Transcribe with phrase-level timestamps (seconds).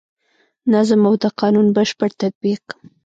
[0.73, 2.63] نظم او د قانون بشپړ تطبیق.